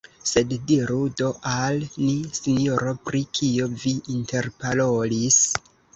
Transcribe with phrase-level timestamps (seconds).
[0.27, 5.39] Sed diru do al ni, sinjoro, pri kio vi interparolis?